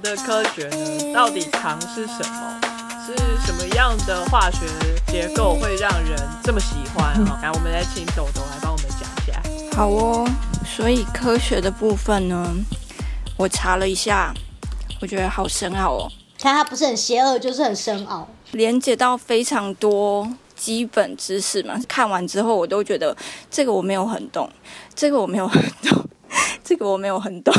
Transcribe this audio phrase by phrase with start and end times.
[0.00, 1.12] 的科学呢？
[1.14, 2.60] 到底糖是什么？
[3.06, 4.60] 是什么样的化学
[5.08, 7.14] 结构会让人这么喜欢？
[7.26, 9.76] 哈，来，我们来请豆豆来帮我们讲一下。
[9.76, 10.26] 好哦，
[10.64, 12.50] 所以科学的部分呢，
[13.36, 14.32] 我查了一下，
[15.02, 16.10] 我觉得好深奥哦。
[16.38, 21.78] 看它不是很邪恶，就是很深奥，连接到非常多基本知识嘛。
[21.86, 23.14] 看完之后，我都觉得
[23.50, 24.50] 这个我没有很懂，
[24.94, 26.04] 这个我没有很懂，
[26.64, 27.54] 这个我没有很懂。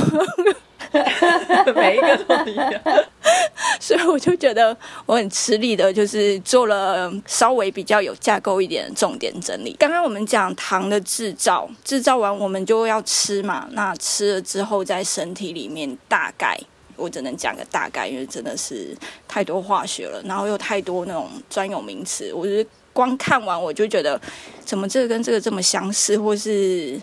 [1.76, 2.81] 每一个都一样，
[3.80, 9.76] 所以我就觉得我很吃力的，就是做了稍微比较有架构一点的重点整理。
[9.80, 16.58] 刚刚我们讲糖的制造，制造完我们就要吃嘛，那吃了之后在身体里面大概，
[16.96, 18.96] 我只能讲个大概，因为真的是
[19.27, 24.20] 太多化学了，然后又太多那种专有名词，我觉得光看完我就觉得，
[24.63, 26.99] 怎么这个跟这个这么相似，或是。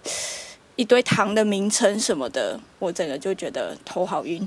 [0.77, 4.47] 一堆糖的名称什么的，我整个就觉得头好晕。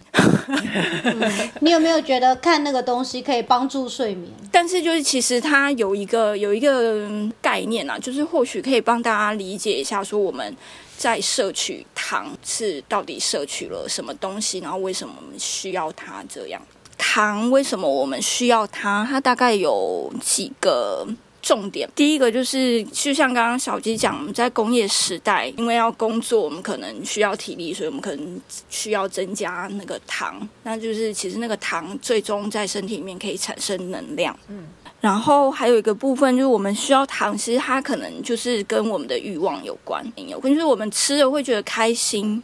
[1.62, 4.32] 你有没有觉得看那个东西可以帮助睡眠？
[4.52, 7.08] 但是就是其实它有一个有一个
[7.42, 10.56] 概念啊，就是或许可以帮大家理解一下，说我们
[10.98, 16.62] 在摄取糖是到底摄取了什么东西，然后为什么我们需要它这样？
[16.98, 19.06] 糖为什么我们需要它？
[19.08, 21.08] 它大概有几个。
[21.46, 30.50] 重点第一个就是，就像刚刚小鸡讲，我们在工业时代，因为要工作，我们可能需要体力，所以我们可能需要增加那个糖。
[30.64, 34.36] 那就是其实那个糖最终在身体里面可以产生能量。
[34.48, 34.66] 嗯，
[35.00, 42.42] 然后还有一个部分就是我们需要糖，其实它可能就是跟我们的欲望有关，有关就是我们吃了会觉得开心，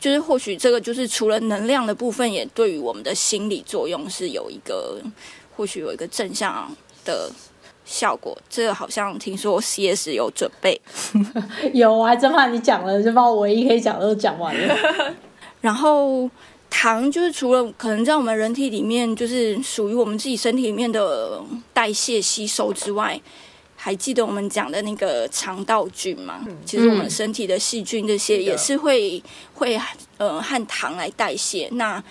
[0.00, 5.00] 就是或许这个就是除了能量的部分，也对于我们的心理作用是有一个，
[5.56, 6.68] 或许有一个正向
[7.04, 7.30] 的。
[7.84, 10.80] 效果，这个好像听说 CS 有准备，
[11.74, 14.76] 有，我还真怕你讲了，就把我唯一可以讲的都讲完了。
[15.60, 16.28] 然后
[16.70, 21.40] 糖就是除了可能在我们人体里面，就是属于我们自己身体里面的
[21.72, 23.20] 代谢吸收之外，
[23.76, 26.40] 还记得我们讲的那个肠道菌吗？
[26.64, 29.22] 其实我们身体的细菌这些也是会
[29.54, 29.78] 会
[30.18, 31.68] 呃和糖来代谢。
[31.72, 32.02] 那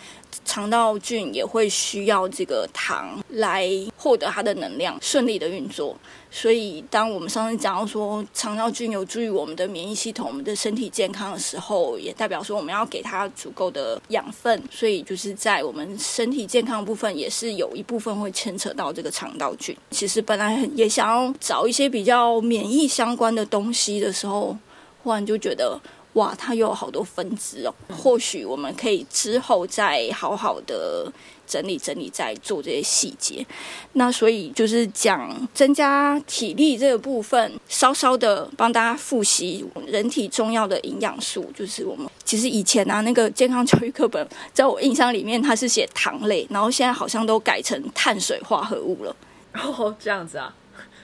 [0.43, 5.95] 肠道菌也会需要这个糖来获得它的能量，顺利的运作。
[6.29, 14.61] 所以，当我们上次讲到说肠道菌有助于我们的免疫系统、我们的身体健康的时候，也代表说我们要给它足够的养分。
[14.71, 19.75] 所以，就是在我们身体健康的部分，也是有一部分会牵扯到这个肠道菌。
[19.91, 24.57] 其实本来也想要找一些比较免疫相关的东西的时候，
[25.03, 25.79] 忽然就觉得。
[26.13, 27.73] 哇，它又有好多分支哦。
[27.89, 31.11] 或许我们可以之后再好好的
[31.47, 33.45] 整理整理，再做这些细节。
[33.93, 41.49] 那所以就是讲增加体力这个部分，稍稍的帮大家复习人体重要的营养素。
[41.55, 49.15] 就是我们其实以前啊，那个健康教育课本，在我印象里面它是写糖类，然后现在好像都改成碳水化合物了。
[49.55, 50.53] 哦，这样子啊，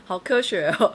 [0.05, 0.93] 好科学哦。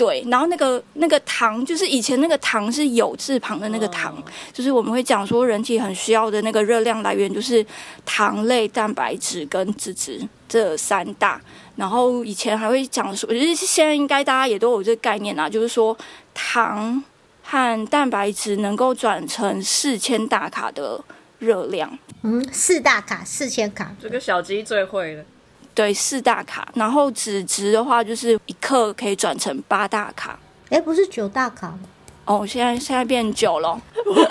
[0.00, 4.16] 对，然后那个那个糖，就是以前那个糖是有字旁的那个糖，
[4.50, 7.64] 就是我们会讲说人体很需要的那个热量来源，就是
[8.06, 11.38] 糖类、蛋白质跟脂质这三大。
[11.76, 15.94] 然后以前还会讲说，就是现在应该大家也都有这个概念啊，就是说
[16.32, 17.04] 糖
[17.42, 20.98] 和蛋白质能够转成四千大卡的
[21.40, 21.98] 热量。
[22.22, 25.24] 嗯，四大卡，四千卡，这个小鸡最会了。
[25.74, 30.38] 对，四大卡，然后纸质的话，就是一克可以转成八大卡。
[30.68, 31.80] 哎，不是九大卡吗？
[32.26, 33.80] 哦，现在现在变九了。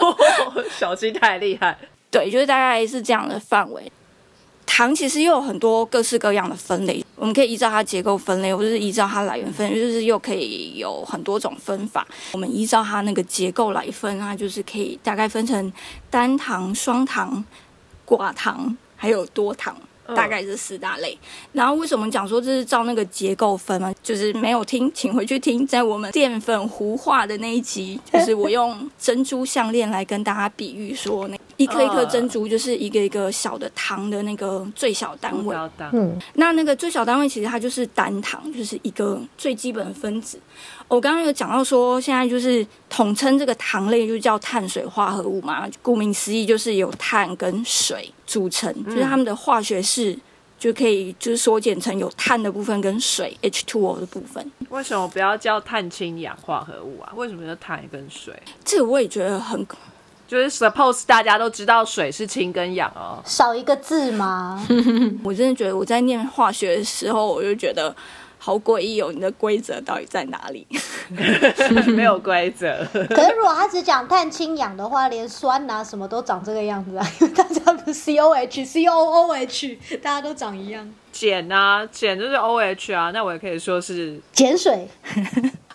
[0.77, 1.77] 小鸡太厉害。
[2.11, 3.91] 对，就是大概是这样的范围。
[4.65, 12.07] 糖其实又有很多各式各样的分类，我们可以依照它结构分类，或者是依照它来源分，就是又可以有很多种分法。
[12.31, 15.73] 我们依照它那个结构来分啊，就是可以大概分成
[16.09, 17.43] 单糖、双糖、
[18.05, 19.75] 寡糖，还有多糖。
[20.15, 21.17] 大概是四大类，
[21.53, 23.93] 然后为什么讲说这是照那个结构分呢？
[24.01, 35.55] 就是没有听，请回去听，在我们淀粉糊化的那一集，就是我用珍珠项链来跟大家比喻说，那一颗一颗珍珠就是一个一个小的糖的那个最小单位。
[35.91, 40.39] 嗯，那那个最小单位其实它就是单糖，就是一个最基本的分子。
[40.87, 50.17] 我刚刚有讲到说，现在就是统称这个糖类就叫碳水化合物嘛，顾名思义就是有碳跟水组成，就是它们的化学式
[50.57, 54.51] 就可以就是缩减成有碳的部分跟水 H2O 的部分。
[54.69, 57.11] 为什么不要叫碳氢氧化合物啊？
[57.15, 58.33] 为什么叫碳跟水？
[58.63, 59.65] 这个我也觉得很，
[60.29, 64.63] 就是 suppose 大家都知道水是氢跟氧哦，少一个字吗？
[65.25, 67.93] 我真的觉得我在念化学的时候，我就觉得。
[68.41, 70.65] 好诡异哦，你的规则到底在哪里？
[71.93, 72.73] 没有规则。
[73.09, 80.89] 可是如果他只讲碳氢氧的话，连酸啊什么都长这个样子啊，因为大家不是 C O H C O O H，大家都长一样。
[81.11, 84.87] 碱啊，碱就是 O H 啊，那我也可以说是碱水，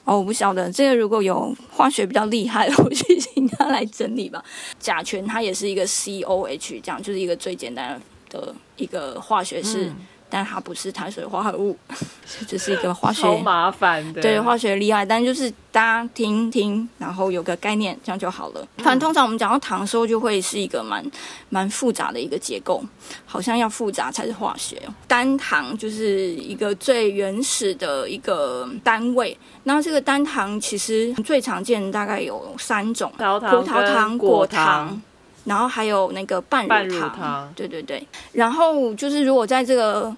[0.05, 4.45] 哦，我不晓得这个如果有化学比较厉害的， 我去请他来整理吧。
[4.79, 9.91] 甲醛它也是一个 C O H，这样就是一个最简单的一个化学式。
[10.35, 11.79] 但它不是碳水化合物，
[12.49, 14.21] 这是一个化学超麻烦的。
[14.21, 18.67] 对，化学厉害，但就是大家听听，然后有个概念，这样就好了。
[18.79, 21.09] 反正通常我们讲到糖的时候，就会是一个蛮
[21.51, 22.83] 蛮复杂的一个结构，
[23.25, 24.83] 好像要复杂才是化学。
[25.07, 35.01] 单糖就是一个最原始的一个单位，然后这个单糖其实最常见大概有三种：葡萄糖、葡萄糖、果糖。
[35.45, 38.03] 然后还有那个半乳糖，对对对。
[38.33, 40.11] 然后就是如果在这个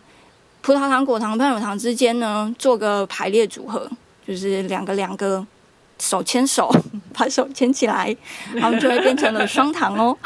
[0.66, 3.88] 葡萄糖、果糖、半乳糖之间呢，做个排列组合，
[4.26, 5.46] 就是两个两个
[6.00, 6.68] 手牵手，
[7.14, 8.14] 把手牵起来，
[8.52, 10.18] 然后就会变成了双糖哦。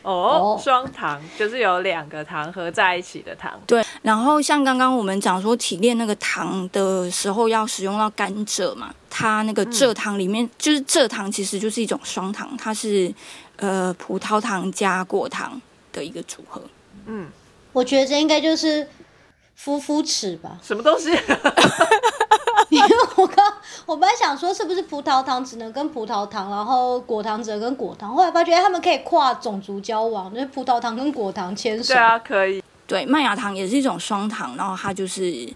[0.00, 3.52] 哦， 双糖就是有两个糖合在一起的糖。
[3.66, 13.12] 对，然后像刚刚我们讲说提炼那个糖的时候要使用到甘蔗嘛，它那个蔗糖里面就是蔗糖，其实就是一种双糖，它是
[13.56, 15.60] 呃葡萄糖加果糖
[15.92, 16.62] 的一个组合。
[17.04, 17.26] 嗯，
[17.74, 18.88] 我觉得这应该就是。
[19.56, 20.58] 夫夫尺吧？
[20.62, 21.10] 什么东西？
[22.68, 23.52] 因为我刚
[23.86, 31.94] 我本来想说是不是葡萄糖只能跟葡萄糖，然后果糖只能跟果糖，后来发觉他们可以跨种族交往，就是葡萄糖跟果糖牵手。
[31.94, 32.62] 对啊，可以。
[32.86, 35.48] 对，麦芽糖也是一种双糖，然后它就是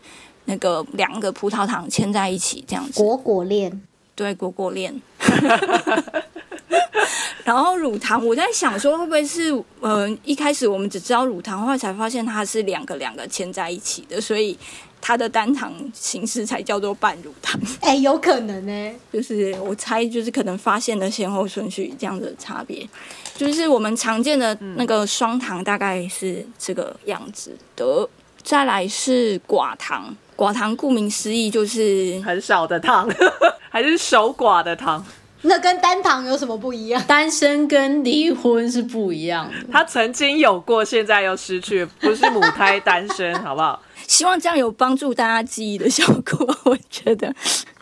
[0.46, 3.02] 那个两个葡萄糖牵在一起这样子。
[3.02, 3.82] 果果链。
[4.14, 5.00] 对，果果链。
[7.44, 14.56] 然后乳糖，我在想说会不会是呃一开始我们只知道乳糖，后来才发现它是两个两个牵在一起的，所以
[15.00, 17.60] 它的单糖形式才叫做半乳糖。
[17.80, 22.88] 哎，有可能呢，就是我猜就是可能发现的先后顺序这样的差别，
[23.36, 28.08] 就是我们常见的那个双糖大概是这个样子的。
[28.42, 33.06] 再来是寡糖，寡糖顾名思义就是很少的糖，
[33.68, 35.04] 还是守寡的糖。
[35.42, 37.02] 那跟单糖有什么不一样？
[37.06, 39.54] 单身跟离婚是不一样的。
[39.72, 43.80] 他曾经有过，现在又失去，不是母胎单身，好不好？
[44.06, 46.56] 希望这样有帮助大家记忆的效果。
[46.64, 47.34] 我觉得，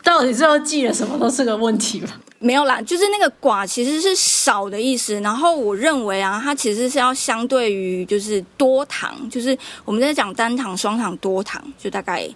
[0.03, 2.19] 到底最后记了什么都是个问题吧。
[2.37, 5.19] 没有啦，就是那个寡其实是少的意思。
[5.19, 12.29] 然后我认为啊，它其实是要相对于就是多糖，就是我们在讲单糖、双糖、多糖，就大概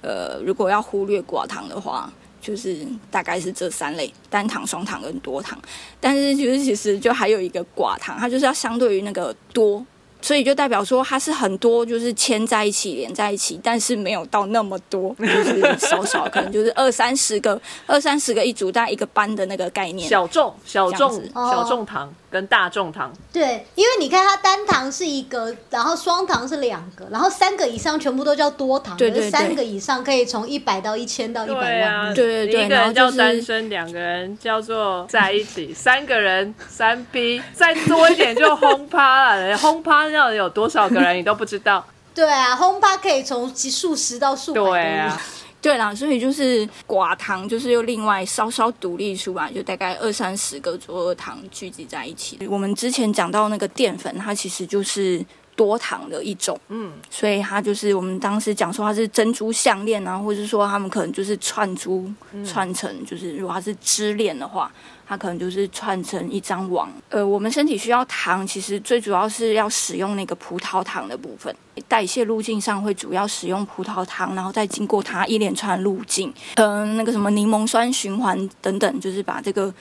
[0.00, 2.10] 呃，如果要忽略寡糖的话。
[2.42, 2.76] 就是
[3.10, 5.58] 大概是这三类单糖、双糖跟多糖，
[5.98, 9.82] 但是其实其实就还有一个寡糖，它就是要相对于那个多。
[10.24, 20.08] 所以就代表说它是很多，就是牵在一起、连在一起，但是没有到那么多， 就是少少，可能就是二三十个、二三十个一组，大概一个班的那个概念。
[20.08, 23.12] 小众、小众、小众糖跟大众糖。
[23.32, 28.96] 对，因为你看它单糖是一个，然后双糖是两个，然后三个以上全部都叫多糖。
[28.96, 29.30] 对对对。
[29.30, 32.14] 三个以上可以从一百到一千到一百万。
[32.14, 32.64] 对对对。
[32.64, 40.08] 一个人叫单身，两个人叫做在一起，三个人三 P，再多一点就轰趴了，轰趴。
[40.08, 41.84] 要有多少个人你都不知道。
[42.14, 44.60] 对啊，轰趴可以从数十到数百。
[44.60, 45.20] 对啊，
[45.62, 52.36] 对啦，所以就是寡糖，就是又另外稍稍独立出来，就大概二三十个左右的糖聚集在一起。
[52.50, 55.24] 我们之前讲到那个淀粉，它其实就是
[55.56, 56.58] 多糖的一种。
[56.68, 62.10] 嗯，所以它就是我们当时讲说它是珍珠项链啊，或者说他们可能就是串珠
[62.44, 64.70] 串成，就是如果它是支链的话。
[65.04, 66.90] 它可能就是串成一张网。
[67.10, 71.54] 呃，我们身体需要糖，其实最主要是要使用那个葡萄糖的部分。
[71.86, 79.74] 代谢路径上会主要使用葡萄糖，然后再经过它一连串路径，嗯，那个什么柠檬酸循环等等，就是把这个。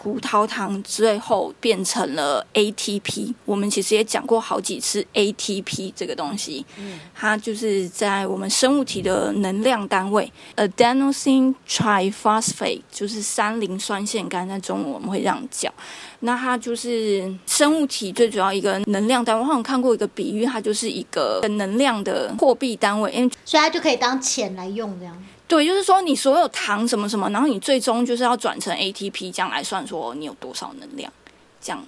[0.00, 6.64] 葡萄糖最后变成了 ATP，我们其实也讲过好几次 ATP 这个东西，
[7.12, 15.68] 它就是在我们生物体的能量单位，adenosine triphosphate，就是三磷酸腺苷，在中文我们会这样叫。
[16.20, 19.42] 那它就是生物体最主要一个能量单位。
[19.42, 25.24] 我好像看过一个比喻，它就是一个能量的货币单位，因为所以它就可以当钱来用这样。
[25.48, 31.10] 对，就是说你所有糖什么什么，然后你最终就是要转成 ATP，这样来算说你有多少能量，
[31.58, 31.82] 这样，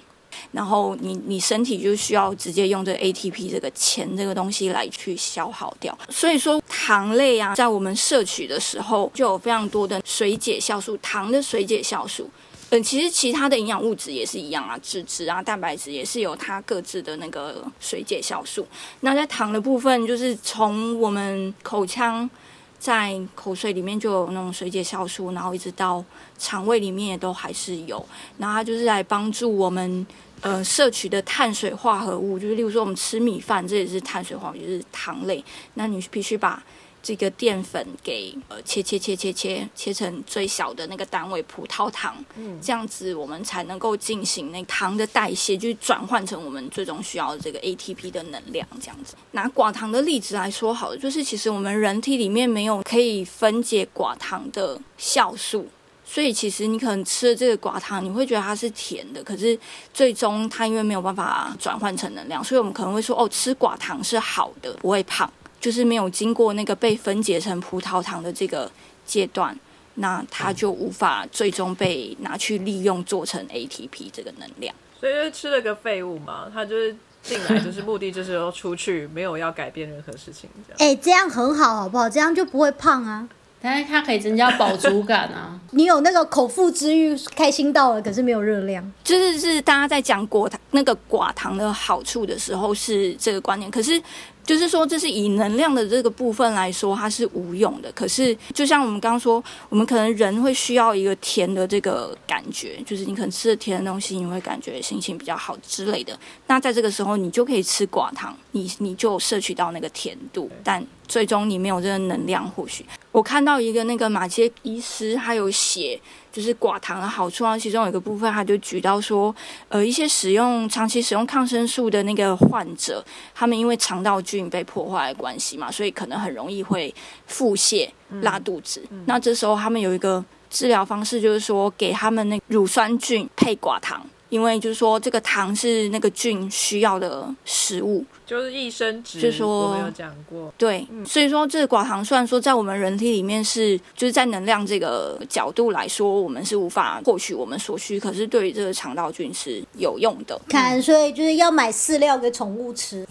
[0.53, 5.97] 然后你你身体就需要直接用这 ATP 这个钱这个东西来去消耗掉。
[6.09, 12.31] 所以说糖类啊，在我们摄取的时候就有非常多的水解酵素，糖的水解酵素。
[12.71, 18.67] 嗯，其实其他的营养物质也是一样啊，脂质啊、蛋白质也是有它各自的那个水解酵素。
[19.01, 22.31] 那在糖的部分，就是从我们口腔。
[22.81, 26.03] 在口水里面就有那种水解酵素，然后一直到
[26.39, 28.05] 肠胃里面也都还是有，
[28.39, 30.07] 然后它就是来帮助我们
[30.41, 35.45] 呃摄取的碳水化合物，就是例如说我们吃米饭，这也是碳水化合物，就是糖类，
[35.75, 36.63] 那你必须把
[37.03, 42.17] 这个淀粉给呃切切切切切切成最小的那个单位葡萄糖，
[42.61, 48.67] 这样子我们才能够进行那糖的代谢，就是转换成我们最终需要的这个 ATP 的能量。
[48.81, 55.67] 这样子，拿寡糖的例子来说好了，就是其实我们人体里面没有可以分解寡糖的酵素。
[56.05, 59.57] 所以其实你可能吃了这个寡糖，你会觉得它是甜的，可是
[59.95, 65.33] 最终它因为没有办法转换成能量，所以我们可能会说哦，吃寡糖是好的，不会胖。
[65.61, 68.71] 就是没有经过那个被分解成葡萄糖的这个
[69.05, 69.55] 阶段，
[69.95, 74.75] 那它就无法最终被拿去利用做成 ATP 这个能量。
[74.99, 80.77] 所以就是吃了个废物嘛，他就是进来就是目的就是要出去， 没有要改变任何事情这样。
[80.79, 82.09] 哎、这样很好，好不好？
[82.09, 83.29] 这样就不会胖啊。
[83.63, 85.61] 但是它可以增加饱足感啊。
[85.73, 88.93] 你有那个口腹之欲，开心到了，可是没有热量。
[89.05, 94.03] 就是是大家在讲果糖那个寡糖的好处的时候是这个观念，可是
[94.51, 97.93] 就是说这是以能量的这个部分来说，它是无用的。
[97.93, 106.19] 可是就像我们刚刚说，我们可能人会需要一个甜的这个感觉，就是你可能吃了甜的东西，你会感觉心情比较好之类的。
[106.49, 112.49] 那在这个时候，你就可以吃寡糖，你你就摄取到那个甜度，但最终你没有这个能量。
[112.53, 116.01] 或许我看到一个那个马杰医师，他有写。
[116.33, 119.35] 就是寡糖的好处啊，其中有一个部分，他就举到说，
[119.69, 126.95] 呃，一些使用长期使用抗生素的那个患者，他们因为肠道菌被破坏的关系嘛，所以可能很容易会
[127.27, 127.91] 腹泻、
[128.21, 128.81] 拉肚子。
[129.07, 138.05] 那这时候他们有一个治疗方式，就是说给他们那乳酸菌配寡糖，因为就是说这个糖是那个菌需要的食物。
[138.31, 150.41] 就是益生值，就说我没有讲过，对，所以说这个寡糖虽然说在我们人体里面是，就是在能量这个角度来说，我们是无法获取我们所需，可是对于这个肠道菌是有用的。
[150.49, 153.05] 看，所以就是要买饲料给宠物吃。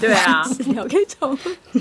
[0.00, 1.80] 对啊，饲料给宠物，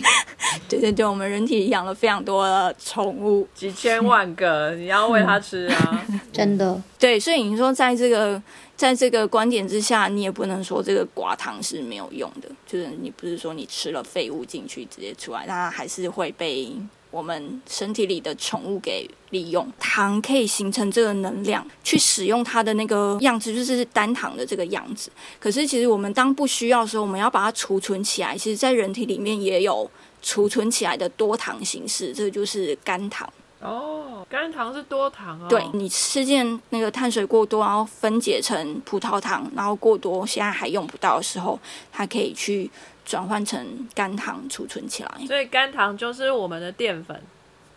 [0.67, 6.05] 对对对，我们人体养了非常多的宠物，几千万个，你要喂它吃啊。
[6.33, 8.41] 真的，对，所以你说在这个
[8.77, 16.71] 在这个观点之下，你也不能说这个寡糖是没有用的，就是你不是说你吃了废物进去直接出来，它还是会被
[17.09, 19.67] 我们身体里的宠物给利用。
[19.79, 25.09] 糖可以形成这个能量，去使用它的那个样子，就是单糖的这个样子。
[25.39, 28.37] 可是其实我们当不需要的时候，我们要把它储存起来。
[28.37, 29.89] 其实，在人体里面也有
[30.21, 33.27] 储存起来的多糖形式，这个就是肝糖。
[33.67, 35.47] 哦，甘糖是多糖哦。
[35.49, 41.59] 对你吃进那个碳水过多，然后分解成葡萄糖，然后过多现在还用不到的时候，
[41.91, 42.69] 它可以去
[43.05, 45.11] 转换成甘糖储存起来。
[45.27, 47.21] 所以甘糖就是我们的淀粉，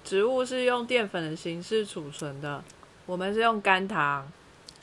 [0.04, 2.62] 植物是用淀粉的形式储存的，
[3.06, 4.30] 我们是用甘糖。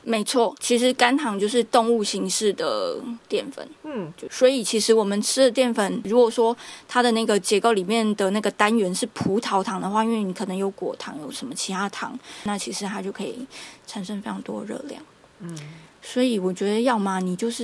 [0.10, 2.96] 没错，其实甘糖就是动物形式的
[3.28, 3.68] 淀粉。
[3.84, 6.56] 嗯，就所以其实我们吃的淀粉，如果说
[6.88, 13.46] 它的那个结构里面的那个单元是葡萄糖的话，因为你可能有果糖，有什么其他糖，那其实它就可以
[13.86, 15.04] 产生非常多热量。
[15.42, 15.54] 嗯，
[16.02, 17.64] 所以我觉得，要么你就是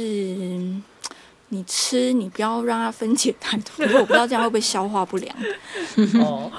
[1.47, 5.33] 你吃，你不要让它分解太多，因为我不知道这样会不会消化不良。
[6.19, 6.51] 哦，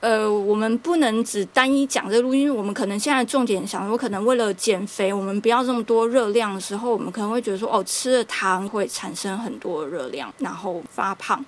[0.00, 11.44] 呃，我们不能只单一讲这个路，因为我们可能现在重点想说，可能为了减肥，我们不要这么多热量的时候，我们可能会觉得说，哦，吃了糖会产生很多热量，然后发胖。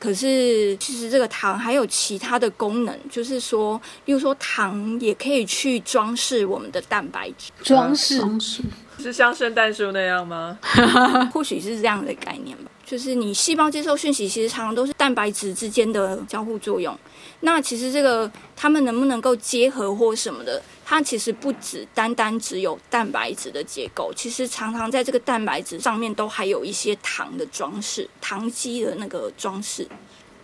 [0.00, 8.18] 可是其实这个糖还有其他的功能，就是说，例如说糖也可以去装饰我们的蛋白质，装饰。
[8.18, 8.62] 装饰
[8.98, 10.58] 是像圣诞树那样吗？
[11.32, 12.70] 或许是这样的概念吧。
[12.84, 16.98] 就是你细胞接受讯息，其实常常都是蛋白质之间的交互作用。
[17.42, 29.86] 那其实这个他们能不能够结合或什么的，它其实不只单单只有蛋白质的结构，其实常常在这个蛋白质上面都还有一些糖的装饰，糖基的那个装饰。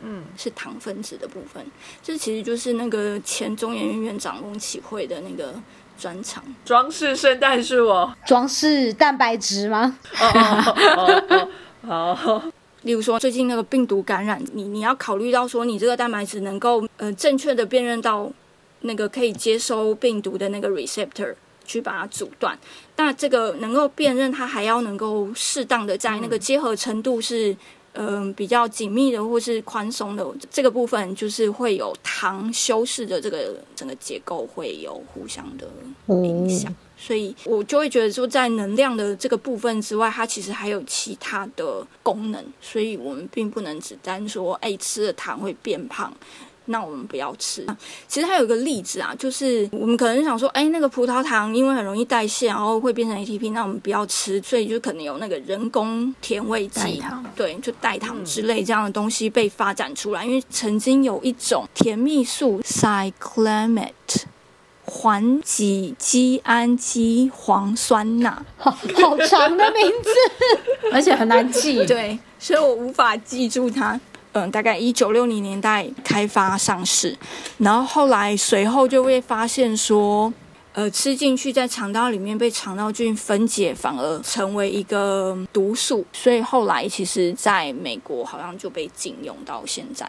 [0.00, 1.64] 嗯，是糖分子的部分，
[2.04, 5.52] 这其实就是那个前中研院院长翁启慧的那个
[5.98, 6.44] 专场。
[6.64, 8.14] 装饰圣诞树哦。
[8.24, 9.98] 装饰蛋白质吗？
[10.20, 11.48] 哦哦哦
[11.82, 12.42] 哦，好，
[12.82, 18.30] 例如说，最近那个病毒感染，你你要考虑到说，你这个蛋白质能够呃正确的辨认到
[18.82, 22.58] 那个可以接收病毒的那个 receptor，去把它阻断。
[22.96, 27.56] 那这个能够辨认，它还要能够适当的在那个结合程度是
[27.94, 35.66] 嗯、比较紧密的或是宽松的这个部分，就是会有糖修饰的这个整个结构会有互相的
[36.06, 36.72] 影响。
[37.00, 46.12] 所以我就会觉得说，在能量的这个部分之外，它其实还有其他的功能，所以我们并不能只单说，哎，吃了糖会变胖，
[46.66, 47.64] 那我们不要吃。
[48.08, 57.00] 其实还有一个例子啊，就是我们可能想说，哎，那个葡萄糖因为很容易代谢，然后会变成 ATP，那我们不要吃，所以就可能有那个人工甜味剂，
[57.36, 60.26] 对，就代糖之类这样的东西被发展出来。
[60.26, 63.92] 因为曾经有一种甜蜜素 cyclamate。
[64.90, 68.74] 环己基氨基磺酸钠， 好
[69.28, 70.10] 长的名字，
[70.92, 71.84] 而且很难记。
[71.84, 74.00] 对，所以我无法记住它。
[74.32, 77.16] 嗯，大概一九六零年代开发上市，
[77.58, 80.32] 然后后来随后就会发现说，
[80.74, 90.06] 呃，吃进去在肠道里面被肠道菌分解，反而成为一个毒素，所以后来其实在美国好像就被禁用到现在。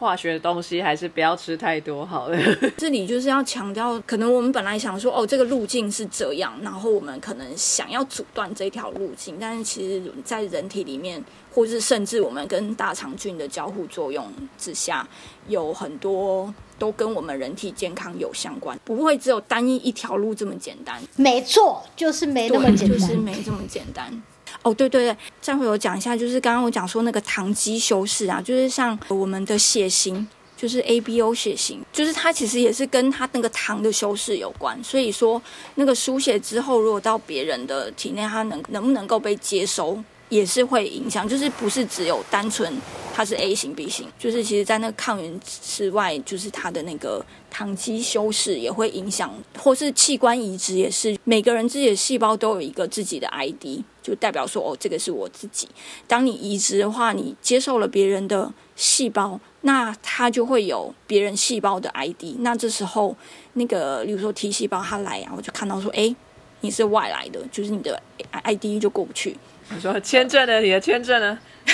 [0.00, 2.38] 化学的东西还是不要吃太多好了。
[2.78, 14.26] 这里就是要强调，可能我们本来想说，哦，这个路径是这样，然后我们可能想要阻断这条路径，但是其实，在人体里面，或是甚至我们跟大肠菌的交互作用
[14.56, 15.06] 之下，
[15.48, 20.98] 有很多都跟我们人体健康有相关，不会只有单一一条路这么简单。
[21.16, 24.22] 没错，就是没那么简单，就是没这么简单。
[24.62, 30.26] 哦，对对对，再会我讲一下，就是刚刚我讲说那个糖基修饰啊，就是像我们的血型，
[30.56, 34.78] 就是 ABO 血型，就是它其实也是跟它那个糖的修饰有关。
[34.84, 35.40] 所以说，
[35.76, 41.28] 那个输血之后，如果到别人的体内，它能能不能够被接收，也是会影响。
[41.28, 42.72] 就是不是只有单纯
[43.14, 47.24] 它是 A 型 B 型，就是其实在那个抗原之外，就是它的那个。
[47.52, 51.18] 糖基修饰也会影响，或是器官移植也是。
[51.24, 55.68] 每个人自己的细胞都有一个自己的 ID，就代表说哦，这个是我自己。
[56.06, 62.36] 当你移植的话，你接受了别人的细胞，那它就会有别人细胞的 ID。
[62.38, 63.16] 那这时候，
[63.54, 66.14] 那个比如说 T 细胞它来啊，我就看到说，哎，
[66.60, 68.00] 你是外来的，就是你的
[68.44, 69.36] ID 就过不去。
[69.72, 70.60] 你说签证呢？
[70.60, 71.38] 你的签证呢？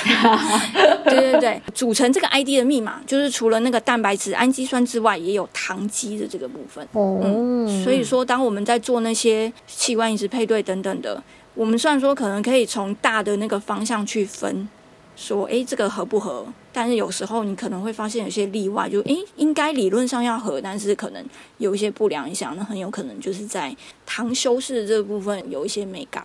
[1.04, 6.86] 对对对，组成这个 ID 的密码，就是除了那个蛋白质、氨基酸之外，也有糖基的这个部分。
[6.93, 11.23] 哦，所以说，当我们在做那些器官移植配对等等的，
[11.56, 14.69] 我们虽然说可能可以从大的那个方向去分，
[15.16, 21.25] 说哎这个合不合，但是有时候你可能会发现有些例外，就哎应该理论上要合，但是可能
[21.56, 26.25] 有一些不良影响，那很有可能就是在糖修饰这部分有一些美感。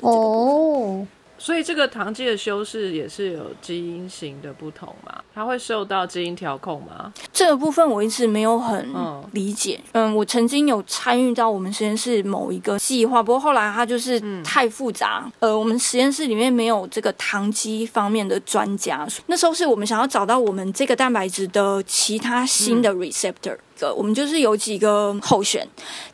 [0.00, 1.06] 哦。
[1.42, 5.12] 所以这个糖基的修饰也是有基因型的不同嘛？
[5.34, 7.12] 它会受到基因调控吗？
[7.32, 8.88] 这个部分我一直没有很
[9.32, 9.80] 理解。
[9.90, 15.28] 嗯，我曾经有参与到我们实验室某一个计划，不过后来它就是太复杂。
[15.40, 19.04] 呃，我们实验室里面没有这个糖基方面的专家。
[19.26, 23.56] 那时候是我们想要找到我们这个蛋白质的其他新的 receptor，
[23.96, 25.66] 我们就是有几个候选，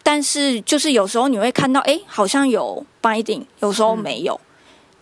[0.02, 4.40] 但是就是有时候你会看到，哎，好像有 binding，有时候没有。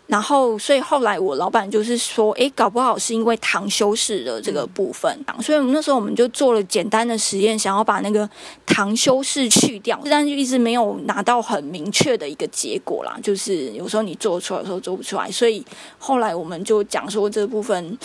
[0.06, 8.28] 然后，所以后来我老板就是说，哎，搞不好是因为糖修饰的这个部分，所以我们那时候我们就做了简单的实验，想要把那个
[8.64, 13.18] 糖修饰去掉，但就一直没有拿到很明确的一个结果啦。
[13.22, 15.64] 就是有时候你做出来，有时候做不出来，所以
[15.98, 17.98] 后来我们就讲说这部分。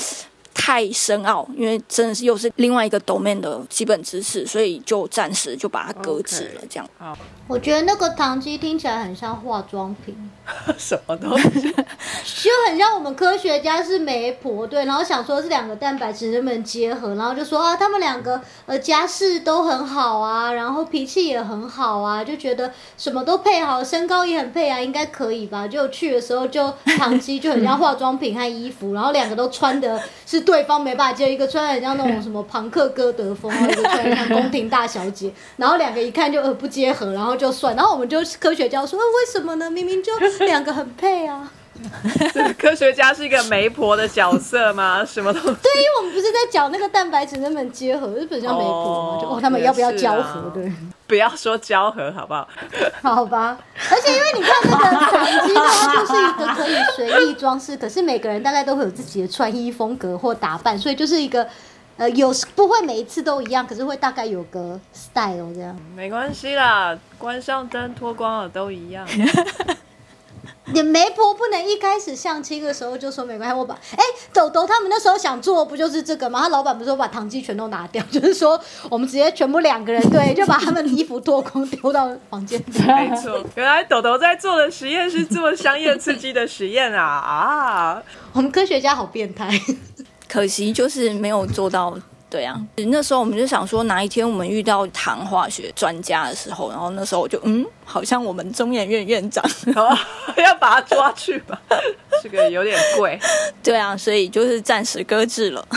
[0.64, 6.62] 太深奥，因为真的是又是另外一个 domain 的基本知识，所以就暂时就把它搁置了。
[6.70, 10.16] 这样，我觉得那个糖基听起来很像化妆品，
[10.78, 11.62] 什么东西？
[11.74, 25.68] 就很像我们科学家是媒婆，对，然后想说这两个蛋白质能不能结合，然后就说啊，他们两个呃家世都很好啊，然后脾气也很好啊，就觉得什么都配好，身高也很配啊，应该可以吧？
[25.68, 30.51] 就去的时候就糖基就很像化妆品和衣服，然后两个都穿的是。
[30.52, 39.72] 对方没办法接，一个穿很像那种什么朋克歌德风， 然后一个穿像宫廷大小姐，然后两个一看就呃不结合，然后就算，然后我们就科学家说，为什么呢？
[39.72, 40.12] 明明就
[40.46, 41.50] 两个很配啊。
[42.58, 45.04] 科学家是一个媒婆的角色吗？
[45.06, 50.52] 什么都对，因为我们不是在讲那个蛋白质能不能结合，日本叫媒婆嘛，就哦他们要不要交合？
[50.54, 50.72] 对，
[51.08, 52.48] 不要说交合好不好？
[53.02, 53.58] 好吧，
[53.90, 61.48] 而且因为你看那个长机，它就是一个可以随意装饰，可是每个人大概都会有自己的穿衣风格或打扮，所以就是一个
[61.98, 65.76] 呃有不会每一次都一样，可是会大概有个 style 这样。
[65.96, 69.06] 没关系啦，关上灯脱光了都一样。
[70.74, 74.04] 你媒婆不能一开始相亲的时候就说没关系，我把哎
[74.34, 76.42] 豆豆他们那时候想做不就是这个吗？
[76.42, 82.62] 他老板不是说把糖基全都拿掉，就是说我们直接全部两个人对，就把他们的衣服脱光丢到房间。
[82.88, 88.04] 没错，原来豆豆在做的实验是这么商业刺激的实验啊啊！
[88.34, 89.50] 我们科学家好变态，
[90.28, 91.98] 可惜就是没有做到。
[92.32, 99.44] 对啊，那时候我们就想说，哪一天我们遇到糖化学专家的时候，然后那时候我就嗯，好像我们中研院院长
[100.38, 101.62] 要把他抓去吧，
[102.24, 103.20] 这个有点贵。
[103.62, 105.68] 对啊，所以就是暂时搁置了。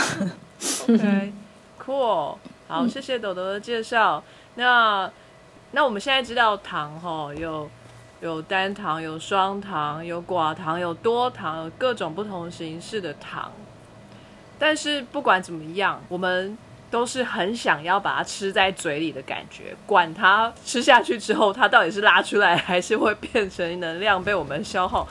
[0.87, 2.37] OK，cool。
[2.69, 4.23] 好，谢谢豆豆的介绍。
[4.55, 5.11] 那
[5.71, 7.69] 那我们现在知道糖哈有
[8.21, 13.51] 有单糖、有双糖、有寡糖、有多糖，有各种不同形式的糖。
[14.57, 16.57] 但是不管怎么样，我们
[16.89, 25.07] 都是很想要把它吃在嘴里的感觉，管它吃下去之后它到底是拉出来还是会变成能量被我们消耗。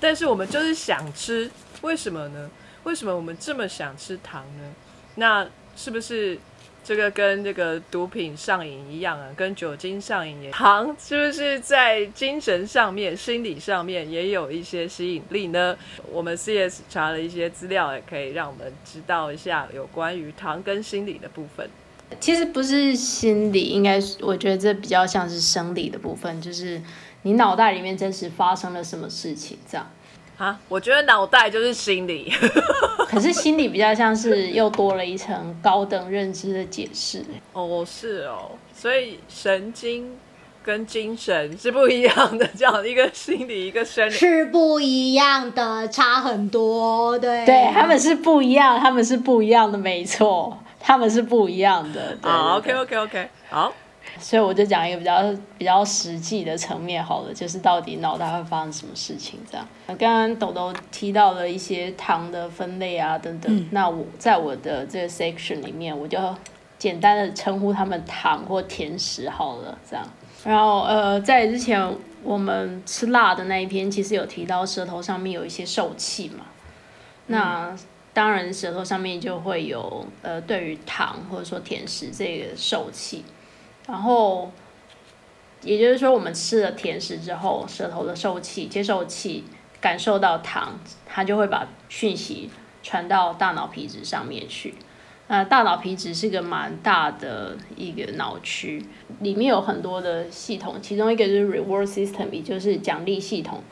[0.00, 1.50] 但是我们就是想吃，
[1.82, 2.50] 为什么呢？
[2.84, 4.64] 为什么我们这么想吃糖呢？
[5.14, 6.38] 那是不是
[6.84, 9.28] 这个跟这个毒品上瘾一样啊？
[9.36, 15.76] 跟酒精上瘾也糖 是不是在精神上面、心理上面也有一些吸引力呢？
[16.10, 21.70] 我们 CS 查了一些资料，也可以让我们知道一下有关于糖跟心理的部分。
[22.20, 26.82] 其实不是心理，应该是我觉得这比较像是生理的部分，就是
[27.22, 29.90] 你脑袋里面真实发生了什么事情这样。
[30.38, 32.32] 啊，我觉得脑袋就是心理，
[33.08, 37.24] 可是心理比较像是又多了一层高等认知的解释。
[37.52, 40.16] 哦，是哦，所以神经
[40.64, 44.10] 跟精神是不一样的，这样一个心理一个生理。
[44.10, 47.44] 是不一样的，差很多，对。
[47.46, 52.16] 对，他们是不一样，他们是不一样的，没错，他们是不一样的。
[52.22, 53.72] 好对，OK OK OK，好。
[54.22, 59.66] 所以我就讲一个比较比较实际的层面好了，就是到底脑袋会发生什么事情这样。
[59.86, 66.18] 刚刚豆豆提到了一些糖的分类啊等等，那我在我的这个 section 里面，我就
[66.78, 70.06] 简单的称呼他们糖或甜食好了这样。
[70.44, 76.46] 然后呃，在之前我们吃辣的那一篇，其实有提到舌头上面有一些受气嘛，
[77.26, 77.76] 那。
[78.14, 83.24] 当然，舌头上面就会有呃，对于糖或者说甜食这个受气。
[83.86, 84.50] 然后，
[85.62, 89.44] 也就是说，我们吃了甜食之后，舌头的受气、接受器
[89.80, 92.48] 感受到糖，它就会把讯息
[92.82, 94.74] 传到大脑皮质上面去。
[95.26, 98.84] 那大脑皮质是个蛮大的一个脑区，
[99.20, 103.62] 里面有很多的系统，其中一个就是 reward system，也就是奖励系统。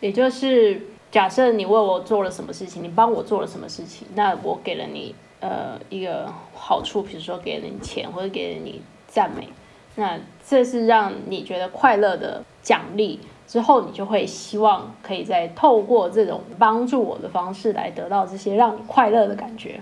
[0.00, 8.80] 也就是假设你为我做了什么事情，你帮我做了什么事情，那我给了你呃一个好处，比如说给了你钱或者给了你。
[9.10, 9.48] 赞美，
[9.96, 19.80] 那这是让你觉得快乐的奖励，之后你就会希望可以再透过这种帮助我的方式来得到这些让你快乐的感觉。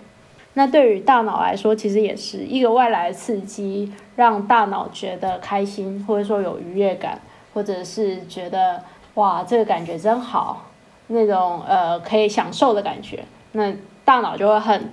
[0.54, 7.20] 那对于大脑来说，其实也是一个外来刺激，让大脑觉得开心，或者说有愉悦感，
[7.54, 8.82] 或者是觉得
[9.14, 10.66] 哇这个感觉真好，
[11.08, 13.72] 那种呃可以享受的感觉，那
[14.04, 14.90] 大脑就会很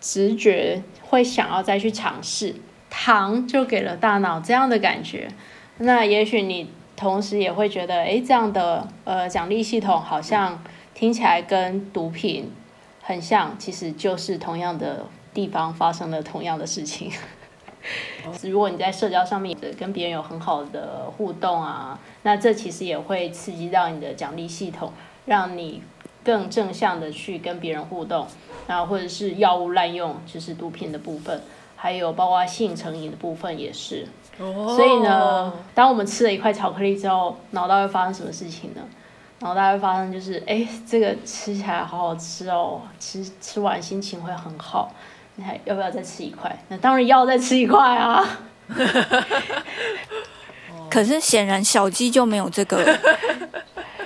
[0.00, 2.54] 直觉会想要再去尝试。
[2.94, 5.26] 糖就给了大脑这样的感觉，
[5.78, 12.52] 那也许你同时也会觉得，哎，这样的呃奖励系统好像听起来跟毒品
[13.00, 17.10] 很像，其实就是同样的地方发生了同样的事情。
[18.44, 24.92] 如果你在社交上面跟别人有很好的互动啊，那这其实也会刺激到你的奖励系统，
[25.24, 25.82] 让你
[26.22, 28.26] 更正向的去跟别人互动，
[28.68, 31.40] 然后或者是药物滥用，就是毒品的部分。
[31.82, 34.06] 还有包括性成瘾的部分也是，
[34.38, 38.80] 所以呢，当我们吃了一块巧克力之后，脑袋会发生什么事情呢？
[39.40, 44.94] 脑袋会发生就是，哎，这个吃起来好好吃哦，吃吃完心情会很好，
[45.34, 46.56] 你还要不要再吃一块？
[46.68, 48.24] 那当然要再吃一块啊。
[50.88, 52.96] 可是显然小鸡就没有这个。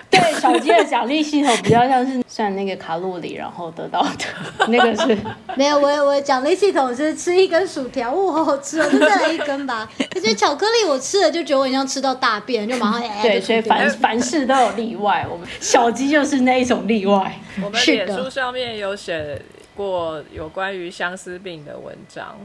[0.11, 5.19] 对小鸡的奖励系统比较像是算那个卡路里，然后得到的那个是
[5.57, 9.89] 没有，我我奖励系统是吃一根薯条，哇，好好吃哦，就再来一根吧。
[10.11, 17.39] 可是巧克力我吃了就觉得我像吃到大便，就马上哎对，所以凡凡事都有例外，我们小鸡就是那一种例外。
[17.63, 19.43] 我们脸书上面有写
[19.75, 22.37] 过有关于相思病的文章，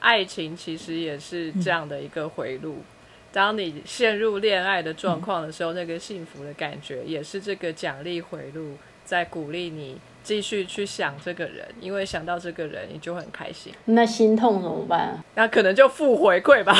[0.00, 2.78] 爱情其实也是这样的一个回路。
[3.36, 8.70] 当你陷入恋爱的状况的时候，那个幸福的感觉也是这个奖励回路
[9.04, 13.74] 在鼓励你继续去想这个人，因为想到这个人你就很开心。
[13.84, 15.22] 那心痛怎么办？
[15.34, 16.74] 那可能就负回馈吧。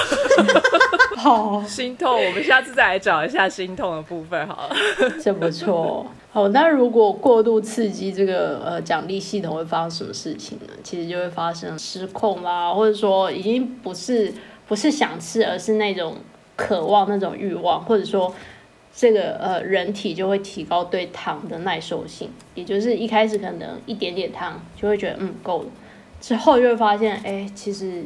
[1.18, 4.76] 好， 心痛，我们下次再来找一下心痛的部分好了。
[5.22, 6.06] 这不错。
[6.30, 10.72] 好，那如果过度刺激这个呃奖励系统会发生什么事情呢？
[10.82, 14.32] 其实就会发生失控啦，或者说已经不是
[14.66, 16.16] 不是想吃，而是那种。
[16.56, 18.34] 渴望那种欲望，或者说
[18.94, 25.68] 这个呃人体就会提高对糖的耐受性，也就是一开始可能一点点糖就会觉得嗯够了，
[26.20, 28.04] 之后就会发现哎其实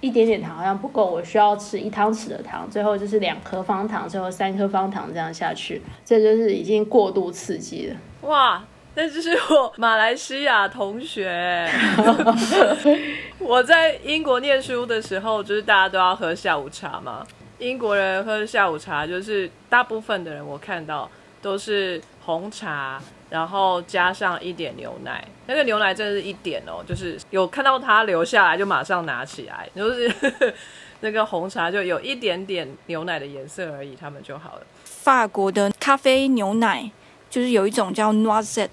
[0.00, 7.96] 一点点糖好像不够，我需要吃一汤匙的糖，最后就是两颗方糖，最后三颗方糖这样下去，这就是已经过度刺激了。
[8.28, 8.64] 哇，
[8.94, 11.68] 那就是我马来西亚同学。
[13.40, 17.26] 我在英国念书的时候，就是大家都要喝下午茶嘛。
[17.62, 21.08] 英国人喝下午茶，就是大部分的人我看到
[21.40, 25.24] 都是红茶，然后加上一点牛奶。
[25.46, 30.12] 那个牛奶真的是一点哦，就是有看到它留下来就马上拿起来，就是
[31.00, 34.62] 那个红茶就有一点点牛奶的颜色而已，他们就好了。
[34.84, 36.90] 法国的咖啡牛奶
[37.30, 38.68] 就是有一种叫 noisette，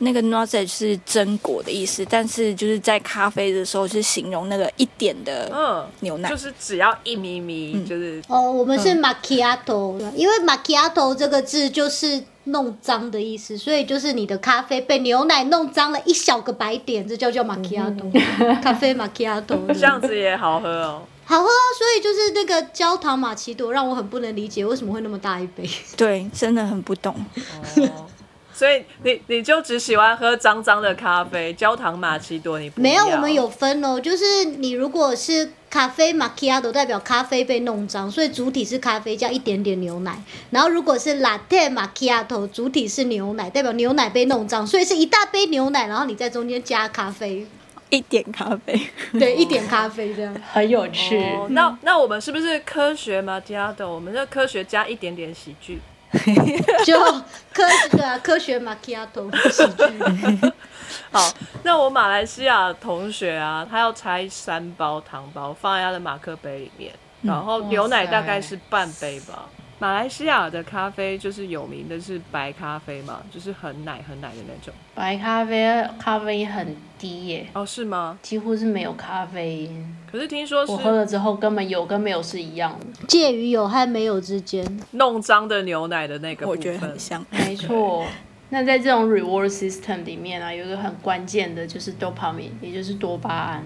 [0.00, 6.28] 那个 noisette 是榛果的意思，但是就是在咖啡的时候是形容那个一点的嗯，牛奶。
[6.28, 18.10] 就是只要一咪咪，就是哦，我们是 macchiato，、因为 macchiato 这个字就是弄脏的意思，所以就是你的咖啡被牛奶弄脏了一小个白点，这叫叫 macchiato，
[18.62, 21.02] 咖啡 macchiato 这样子也好喝哦。
[21.24, 21.62] 好喝啊。
[21.78, 25.68] 所以就是那个焦糖玛奇朵让我很不能理解为什么会那么大一杯。
[25.96, 27.14] 对，真的很不懂。
[27.76, 28.06] 哦，
[28.60, 40.22] 所以你你就只喜欢喝脏脏的咖啡，焦糖玛奇朵你不没有，我们有分哦，就是你如果是咖啡 macchiato，代表咖啡被弄脏，所以主体是咖啡加一点点牛奶。
[40.50, 47.46] 然后如果是 latte macchiato，主体是牛奶，代表牛奶被弄脏，所以是一大杯牛奶，然后你在中间加咖啡，
[47.88, 48.78] 一点咖啡，
[49.18, 50.36] 对，一点咖啡这样。
[50.52, 51.18] 很有趣。
[51.18, 53.88] 哦，那那我们是不是科学玛奇朵？
[53.88, 55.80] 我们这科学加一点点喜剧。
[56.84, 57.00] 就
[57.52, 60.52] 科对啊，科学 macchiato 喜剧。
[61.12, 66.92] 好，那我马来西亚同学啊，他要拆三包糖包放在他的马克杯里面，
[67.22, 69.44] 然后牛奶大概是半杯吧。
[69.80, 74.74] 马来西亚的咖啡就是有名的是白咖啡嘛，就是很奶很奶的那种。
[74.94, 78.18] 白咖啡咖啡因很低耶，哦，是吗？
[78.20, 79.96] 几乎是没有咖啡因。
[80.12, 83.06] 可是听说我喝了之后根本有跟没有是一样的。
[83.08, 84.62] 介于有和没有之间。
[84.90, 86.62] 弄脏的牛奶的那个部我分。
[86.62, 87.24] 觉得很像。
[87.30, 88.04] 没错。
[88.50, 93.64] 那在这种 reward system 里面啊，有一个很关键的就是 dopamine，也就是多巴胺。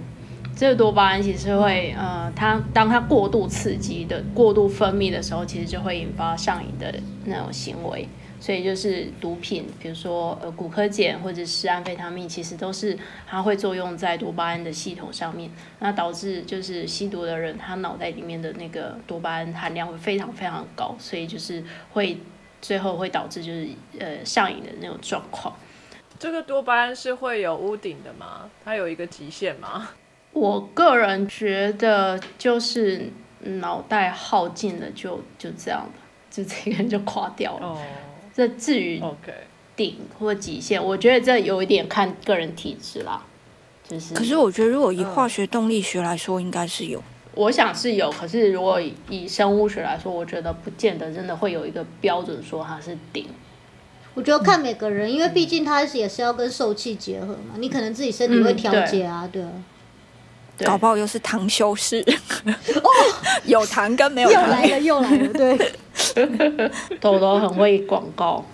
[0.57, 8.09] 这个多巴胺其实会，呃，它当它过度刺激的、过度分泌的时候，其实就会引发上瘾的那种行为。
[8.40, 21.64] 所以就是毒品，比如说呃骨科碱或者是安非他命，其实都是它会作用在多巴胺的系统上面，那导致就是吸毒的人他脑袋里面的那个多巴胺含量会非常非常高，所以就是
[21.95, 22.19] 会
[22.61, 23.67] 最后会导致就是
[23.99, 25.55] 呃上瘾的那种状况。
[26.19, 28.51] 这个多巴胺是会有屋顶的吗？
[28.62, 29.88] 它有一个极限吗？
[30.35, 33.09] 我个人觉得就是
[33.40, 35.92] 脑袋耗尽了就就这样了，
[36.31, 37.68] 就这个人就垮掉了。
[37.68, 37.79] 哦
[38.37, 39.33] 这至于，OK，
[39.77, 43.25] 顶或极限，我觉得这有一点看个人体质啦。
[43.88, 47.01] 就是，可是我觉得，如果以化学动力学来说，应该是有。
[47.37, 53.29] 我想是有，可是如果以以生物学来说，我觉得不见得真的会有一个标准说它是顶。
[54.14, 59.53] 我觉得看每个人，因为毕竟它也是要跟受气结合嘛，你可能自己身体会调节啊，对啊。
[60.57, 62.05] 对搞不好又是糖修饰。
[62.83, 62.90] 哦
[63.45, 65.73] 有糖跟没有糖又来了，又来了，对。
[67.01, 68.45] 豆豆很会广告。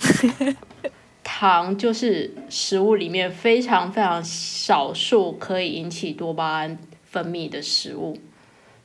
[1.23, 8.19] 糖就是食物里面非常非常少数可以引起多巴胺分泌的食物，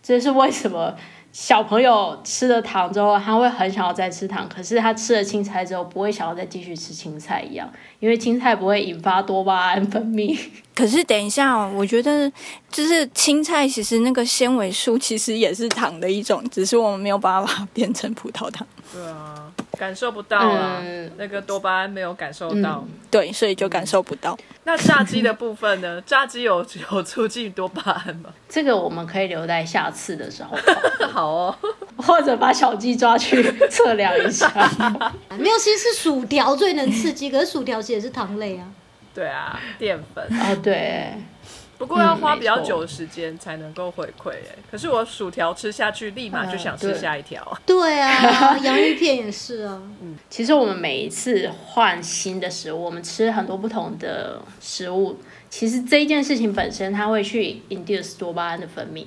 [0.03, 0.95] 这是为什么
[1.37, 7.69] 小朋友吃了糖之后，他会很想要再吃糖，可是他吃了青菜之后不会想要再继续吃青菜一样，
[7.99, 10.39] 因为青菜不会引发多巴胺分泌。
[10.73, 12.31] 可是等一下哦，我觉得
[12.71, 18.65] 就是青菜，其实那个纤维素其实也是糖的一种，只是我们没有办法变成葡萄糖。
[18.93, 22.85] 对啊，感受不到啊，嗯那个多巴胺没有感受到。
[23.11, 24.37] 对，所以就感受不到。
[24.63, 26.01] 那炸鸡的部分呢？
[26.05, 28.29] 炸鸡有有促进多巴胺吗？
[28.49, 30.57] 这个我们可以留在下次的时候
[31.11, 31.55] 好哦，
[31.97, 34.47] 或者把小鸡抓去测量一下。
[35.37, 38.67] 没有，其实是薯条最能刺激，可是薯条其实也是糖类啊。
[39.13, 41.13] 对啊，淀粉，哦，对。
[41.77, 44.55] 不过要花嗯比较久的时间才能够回馈哎。
[44.71, 47.45] 可是我薯条吃下去，立马就想吃下一条。
[47.65, 49.81] 对啊， 洋芋片也是啊。
[50.01, 55.17] 嗯其实我们每一次换新的食物，我们吃很多不同的食物，
[55.49, 59.05] 其实这一件事情本身它会去 induce 多巴胺的分泌。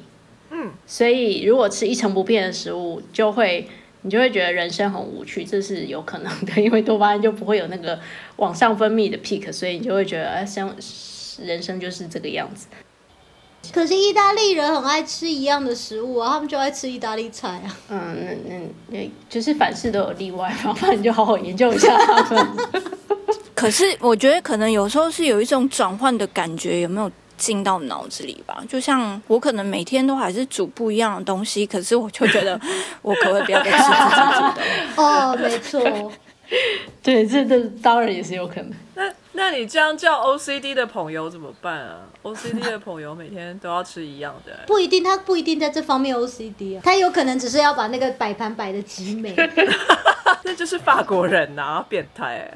[0.51, 3.69] 嗯，所以如果吃一成不变的食物，就会
[4.03, 7.99] 你就会觉得人生很无趣，这是有可能的，因为多巴胺就不会有那个
[8.37, 10.75] 往上分泌的 peak，所以你就会觉得哎，生
[11.43, 12.67] 人生就是这个样子。
[13.73, 17.77] 可是意大利人很爱吃一样的食物啊，他们就爱吃意大利菜啊。
[17.89, 18.17] 嗯，
[18.49, 22.47] 那那那就是凡事都有例外嘛，反正你就好好研究一下他们。
[23.55, 28.63] 可是我觉得可能有时候是有一种转换的感觉，有没有进到脑子里吧？
[28.69, 32.59] 就像我可能每天都还是煮不一样的东西，可是我就觉得
[33.03, 34.63] 我可不可以不要再吃自己煮的？
[35.03, 36.13] 哦，没错。
[37.03, 38.73] 对，这这当然也是有可能。
[38.95, 39.03] 那
[39.39, 49.33] 那你这样叫 OCD 的朋友怎么办啊？OCD 的朋友每天都要吃一样的、不一定，他不一定在这方面 OCD 啊，他有可能只是要把那个摆盘摆的极美，
[50.43, 52.51] 那就是法国人呐、变态、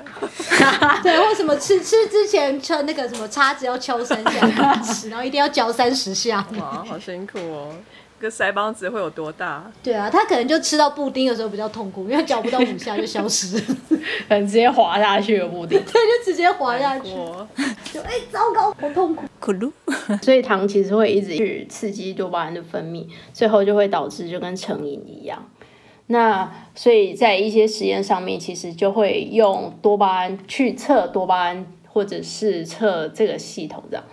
[1.04, 6.44] 对，或什么吃吃之前敲那个什么叉子要敲三下吃， 然后一定要嚼三十下。
[6.58, 7.74] 哇，好辛苦哦！
[8.22, 9.70] 个腮帮子会有多大？
[9.82, 13.60] 对啊，他可能就吃到布丁的时候比较痛苦，因为他嚼不到五下就消失
[14.28, 15.78] 可能直接滑下去的布丁。
[15.84, 17.46] 对就直接滑下去，我
[17.92, 19.24] 就哎、糟糕，好痛苦。
[19.40, 19.70] 咕噜，
[20.22, 25.44] 所以糖其实会一直去刺激多巴胺的分泌，最后就会导致就跟成瘾一样。
[26.06, 34.04] 那所以在一些实验上面，其实就会用多巴胺去测多巴胺，或者是测这个系统这样。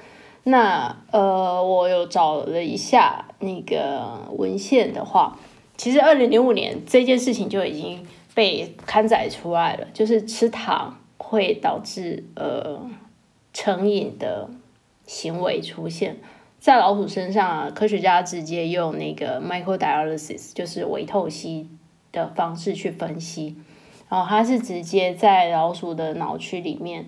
[0.50, 5.38] 那呃，我有找了一下那个文献的话，
[5.78, 12.82] 其实二零零五年这件事情就已经被刊载出来了，就是吃糖会导致呃
[13.54, 14.50] 成瘾的
[15.06, 16.18] 行为出现。
[16.60, 21.70] 在老鼠身上啊，科学家直接用那个 microdialysis，就是微透析
[22.12, 23.56] 的方式去分析，
[24.10, 27.06] 然后它是直接在老鼠的脑区里面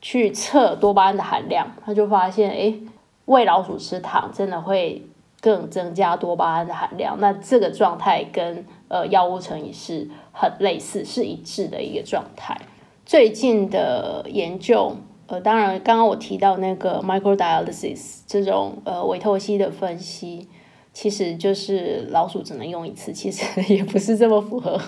[0.00, 2.80] 去测多巴胺的含量，他就发现，诶，
[3.26, 5.02] 喂老鼠吃糖真的会
[5.40, 7.16] 更增加多巴胺的含量。
[7.20, 12.56] 那这个状态跟呃药物成瘾是很类似，是一致的一个状态。
[13.04, 20.48] 最近的研究，呃，当然刚刚我提到那个 microdialysis 这种呃微透析的分析，
[20.92, 24.78] 其实就是老鼠只能用一次，其实 也不是这么符合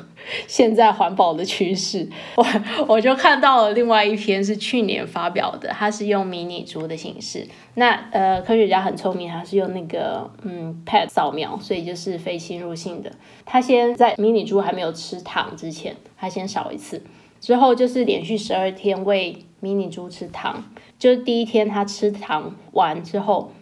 [0.48, 2.08] 现在环保的趋势。
[2.36, 2.44] 我
[2.88, 7.46] 我就看到了另外一篇是去年发表的，它是用迷你猪的形式。
[7.74, 13.10] 那呃，科学家很聪明，他是用那个嗯 PET 扫描，所以就是非侵入性的。
[13.46, 17.02] 他先在迷你猪还没有吃糖之前，他先扫一次，
[17.40, 20.64] 之后就是连续十二天喂迷你猪吃糖，
[20.98, 23.52] 就是第一天他吃糖完之后，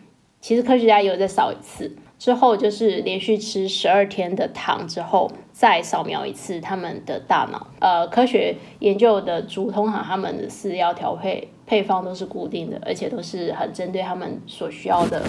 [0.40, 1.96] 其实科学家有再扫一次。
[2.20, 7.66] 之后就是连续吃十二天的糖之后，再扫描一次他们的大脑。
[7.78, 15.22] 呃，科学研究的主通常他们的饲料调配配方都是固定的，而且都是很针对他们所需要的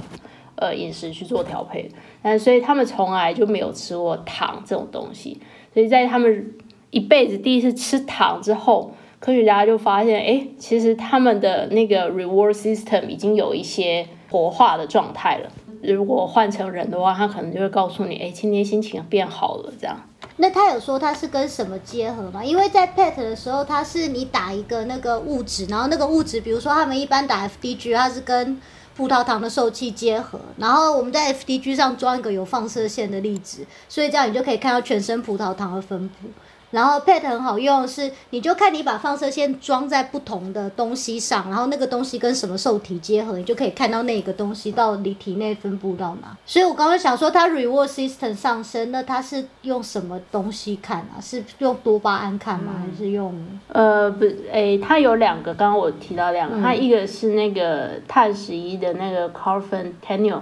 [0.58, 1.89] 呃饮食去做调配。
[2.21, 5.39] 但所以他们从来就没有吃过糖这种东西。
[5.73, 6.54] 所以在他们
[6.89, 15.49] 一辈子第一次吃糖之后，科学家就发现，哎，其实他们的那个 reward system 已经有一些活化的状态了。
[15.83, 19.99] 如果换成人的话，他可能就会告诉你，哎，今天心情变好了，这样。
[20.37, 22.43] 那他有说他是跟什么结合吗？
[22.43, 28.59] 因为在 PET 的时候，它是你打一个那个物质，然后那个物质，比如说他们一般打 FDG，它是跟
[28.95, 36.27] 葡萄糖的受器结合，然后我们在 FDG 上装一个有放射线的粒子，所以这样你就可以看到全身葡萄糖的分布。
[36.71, 46.36] 然后 PET 很好用，是你就看你把放射线装在不同的东西上，然后那个东西跟什么受体结合，你就可以看到那个东西到你体内分布到哪。
[46.45, 51.19] 所以我刚刚想说，它 reward system 上升，那它是用什么东西看啊？
[51.21, 52.73] 是用多巴胺看吗？
[52.79, 53.34] 还是用？
[53.67, 60.39] 呃，不，诶，它有两个，刚刚我提到两个，它一个是那个碳十一的那个 carfentanil，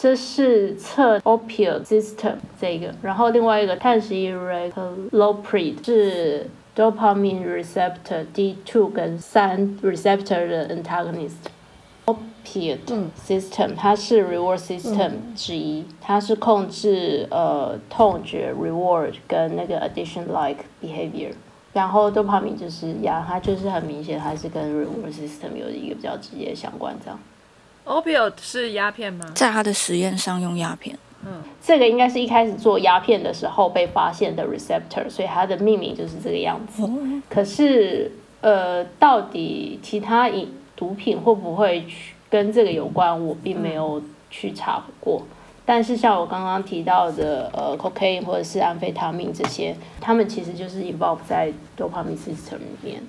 [0.00, 11.50] 这是测 opioid system 这个，然后另外一个碳十一 raclopride 是 dopamine receptor D2 跟三 receptor 的 antagonist。
[12.06, 12.78] opioid
[13.14, 21.34] system 它是 reward system 之一，它是控制呃痛觉 reward 跟那个 addiction like behavior。
[21.74, 27.20] 然后 dopamine 就是呀，它就是很明显，它是跟 reward system 有一个比较直接相关这样。
[27.84, 29.26] Opioid 是鸦片吗？
[29.34, 30.98] 在他的实验上用鸦片，
[31.62, 36.82] 这个应该是一开始做鸦片的时候被发现的 receptor，所以它的命名就是这个样子。
[37.28, 45.22] 可是，呃，到底其他饮毒品会不会去跟这个有关，我并没有去查过。
[45.66, 53.02] 但是像我刚刚提到的，呃，cocaine 或者是安非他命这些，他们其实就是 involve 在 dopamine system 里面。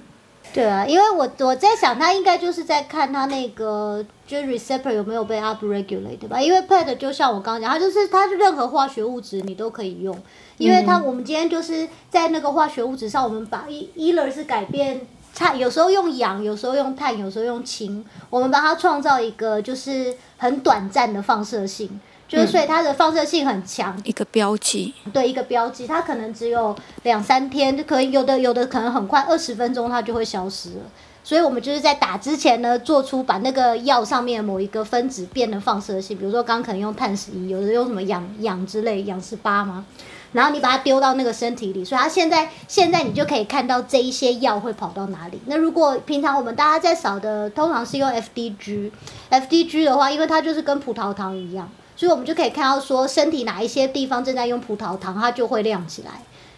[0.54, 6.42] 对啊，因为我我在想，他应该就是在看他那个就是 receptor 有没有被 upregulate 吧？
[6.42, 10.18] 因为 PET 就像我刚刚讲，它就是它任何化学物质你都可以用，
[10.58, 15.00] 因为它我们今天就是在那个化学物质上，我们把 e either 是改变
[15.34, 22.00] 碳，有时候用氧，有时候用碳，有时候用氢，我们把它创造一个就是很短暂的放射性。
[22.32, 26.74] 就是所以它的放射性很强，一个标记，对一个标记，它可能只有
[27.04, 30.84] 两三天，就可以有的有的可能很快，二十分钟它就会消失了。
[31.26, 39.86] 所以我们就是在打之前呢，做出把那个药上面某一个分子变得放射性，比如说刚刚可能用碳十一，有的用什么氧氧之类，氧十八吗？
[40.32, 45.42] 然后你把它丢到那个身体里，所以它现在现在你就可以看到这一些药会跑到哪里。
[45.48, 51.70] 那如果平常我们大家在扫的，通常是用 FDG，FDG 的话，因为它就是跟葡萄糖一样，
[52.02, 56.14] 所以我们就可以看到说身体哪一些地方正在用葡萄糖，它就会亮起来。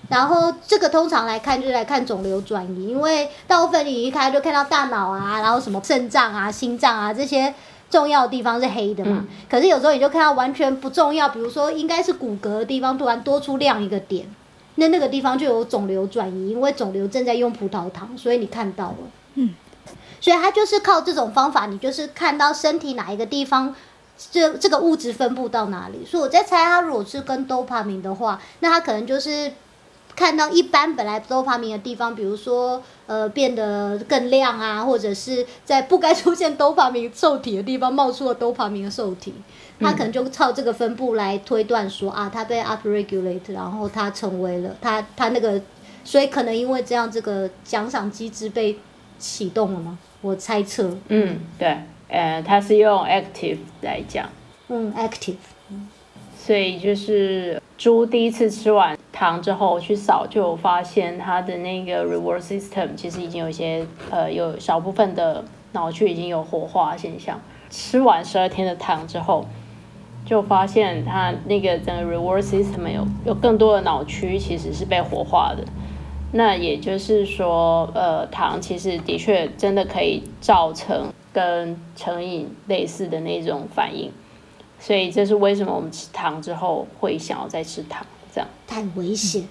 [0.08, 7.54] 然后这个通常来看就是来看肿瘤转移，因为大部分你一开就看到大脑啊，然后什么肾脏啊、心脏啊这些
[7.89, 9.26] 重要的地方是黑的嘛。
[9.50, 14.26] 可是有时候你就看到完全不重要，比如说应该是骨骼的地方突然多出亮一个点，
[14.76, 18.98] 那那个地方就有肿瘤转移，因为肿瘤正在用葡萄糖，所以你看到了。
[19.34, 19.54] 嗯，
[20.22, 23.76] 所以它就是靠这种方法，你就是看到身体哪一个地方。
[24.32, 26.05] 这这个物质分布到哪里？
[26.05, 29.51] 所以我在猜，它如果是跟多巴明的话，那它可能就是
[30.16, 39.34] 看到一般本来多巴明的地方，比如说呃变得更亮啊， 或者是在不该出现多巴明受体的地方冒出了多巴明的受体，
[39.80, 45.59] 他可能就靠这个分布来推断说啊，它被 upregulate，然后它成为了它它那个，
[46.03, 48.80] 所以可能因为这样，这个奖赏机制被
[49.18, 49.97] 启动了吗？
[50.22, 50.95] 我猜测。
[51.07, 51.84] 嗯，对。
[52.14, 54.30] 呃，它是用 active 来讲，
[54.68, 55.34] 嗯，active，
[56.38, 67.41] 所以就是猪第一次吃完糖之后去扫，就发现它的那个 reward system 其实已经有一些呃有少部分的脑区已经有活化现象。
[67.72, 69.47] 吃完十二天的糖之后，
[70.24, 75.64] 就发现它那个整个 reward system 有有更多的脑区其实是被活化的。
[76.34, 81.11] 那也就是说，呃，糖其实的确真的可以造成。
[81.34, 84.12] 跟成瘾类似的那种反应，
[84.80, 89.48] 所以这是为什么我们吃糖之后会想要再吃糖，这样太危险。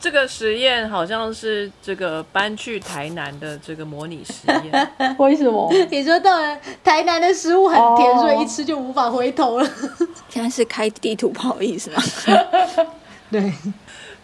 [0.00, 5.72] 这个实验好像是这个搬去台南的这个模拟实验， 为什么？
[5.88, 9.70] 你说到了台南的食物很甜，所以一吃就无法回头了。
[10.28, 12.02] 现在是开地图炮意思吗？
[13.30, 13.52] 对。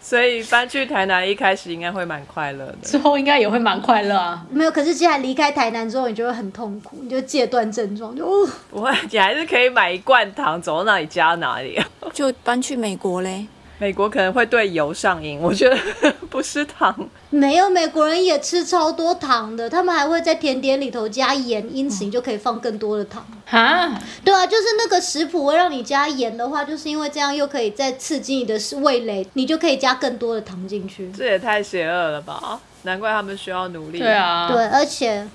[0.08, 4.42] 所以搬去台南一开始应该会蛮快乐的，之后应该也会蛮快乐啊。
[4.48, 8.24] 没有，可是既然离开台南之后，你就会很痛苦，你就戒断症状，就
[8.70, 11.78] 不会，你还是可以买一罐糖，走到哪里加哪里。
[12.14, 13.46] 就搬去美国嘞。
[13.76, 15.76] 美国可能会对油上瘾，我觉得
[16.30, 17.06] 不是糖。
[17.30, 23.24] 没有，美国人也吃超多糖的，他们还会在甜点里头加盐，因此你就可以放更多的糖。
[23.44, 24.00] 哈？
[24.24, 31.12] 对啊，就是那个食谱会让你加盐的话，就是因为这样又可以再刺激你的味蕾，你就可以加更多的糖进去。
[31.12, 32.60] 这也太邪恶了吧！
[32.82, 33.98] 难怪他们需要努力。
[33.98, 34.48] 对啊。
[34.50, 35.28] 对，而且。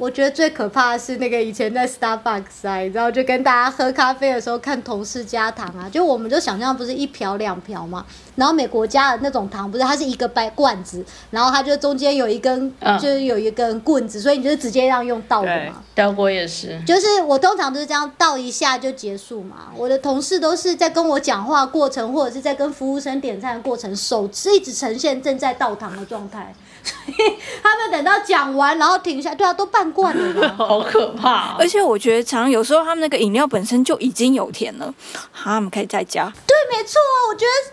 [0.00, 15.84] 我觉得最可怕的是那个以前在 Starbucks 啊，然后就跟大家喝咖啡的时候看同事加糖啊，就我们就想象不是一瓢两瓢嘛，然后美国加的那种糖不是它是一个白罐子，然后它就中间有一根就是有一根棍子，所以你就直接让用倒的嘛。
[15.94, 19.70] 德国也是，就是我通常都是这样倒一下就结束嘛。
[19.76, 26.54] 我的同事都是在跟我讲话过程，或者是在跟服务生点餐的过程，手是一直呈现正在倒糖的状态。
[26.82, 31.56] 所以他们等到讲完，然后停下，对啊，都半罐了， 好可怕。
[31.58, 34.92] 而且我觉得，常有时候他们那个饮料本身就已经有甜了，
[35.32, 36.24] 他们可以再加。
[36.46, 37.72] 对，没错啊，我觉得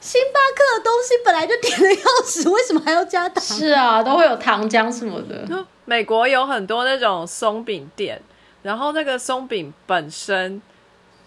[0.00, 3.42] 星巴克的东西本来就甜的要死，为什么还要加糖？
[3.42, 5.66] 是啊，都会有糖浆什么的。
[5.84, 8.20] 美国有很多那种松饼店，
[8.62, 10.60] 然后那个松饼本身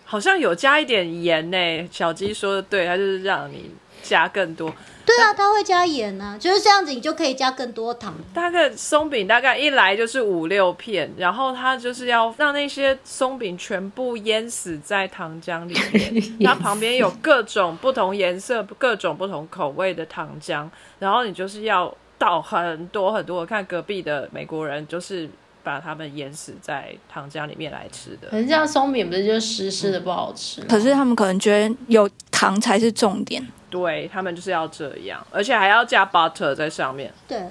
[0.06, 1.90] 好像有加一点盐呢。
[1.92, 3.72] 小鸡说的对，它就是让你
[4.02, 4.74] 加更多。
[5.04, 8.14] 对啊，它会加盐啊，就是这样子，你就可以加更多糖。
[8.34, 16.24] 大概松饼大概一来就是五六片，然后它就是要让那些松饼全部淹死在糖浆里面。
[16.46, 23.40] 它旁边有各种不同颜色、各种不同口味的糖浆，然后你就是要倒很多很多。
[23.40, 25.28] 我看隔壁的美国人就是
[25.64, 28.30] 把它们淹死在糖浆里面来吃的。
[28.30, 30.62] 可是这样松饼不是就湿湿的不好吃？
[30.62, 33.46] 可是他们可能觉得有糖才是重点。
[33.70, 37.14] 对他们就是要这样，而且还要加 butter 在上面。
[37.28, 37.42] 对，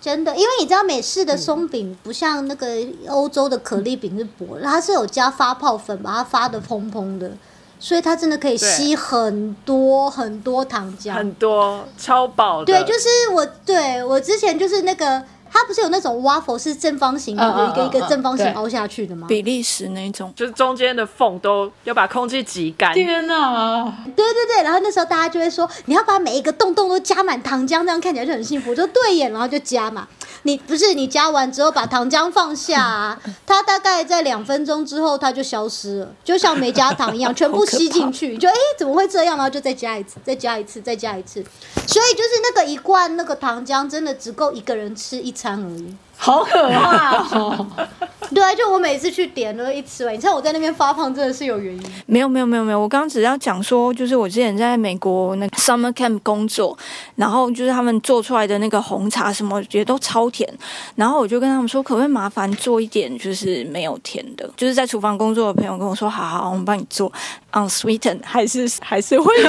[0.00, 2.66] 真的，因为你知道美式的松饼不像那个
[3.08, 7.32] 欧洲的可丽饼是薄，它是有加发泡粉把它发的蓬蓬的，
[7.80, 12.64] 所以它真的可以吸很多很多糖浆，很多超饱。
[12.64, 15.24] 对，就是我对我之前就是那个。
[15.54, 19.28] 它不是有那种 waffle 是正方形，有一个一个正方形凹下去的吗？
[19.28, 22.92] 比利时那种，就是中间的缝都要把空气挤干。
[22.92, 23.84] 天哪！
[24.04, 28.70] 对对对，然后那时候大家就会说，你要把每一个洞洞都加满糖浆，这样看起来就很幸福。
[28.70, 30.08] 我说对眼，然后就加嘛。
[30.44, 38.38] 你不是你加完之后把糖浆放下，啊 它大概在两分钟之后它就消失了，就像没加糖一样， 全部吸进去。
[38.38, 39.36] 就哎，怎么会这样？
[39.36, 41.44] 然后就再加一次，再加一次，再加一次。
[41.86, 45.34] 所以就是那个一罐那个糖浆真的只够一个人吃一。
[45.34, 47.24] 餐而已，好可怕！
[48.34, 51.82] 对啊，就我每次去点了一吃完，你知道我在那边发胖真的是有原因。
[52.06, 56.76] 没有没有没有没有，我刚刚只要讲说，就是我之前在美国那个 summer camp 工作，
[57.16, 60.48] 然后就是他们做出来的那个红茶什么，觉得都超甜，
[60.96, 64.48] 然后我就跟他们说，可不可以麻烦做一点就是没有甜的？
[64.56, 67.12] 就是在厨房工作的朋友跟我说，好好，我们帮你做
[67.52, 69.32] unsweetened，还是还是会。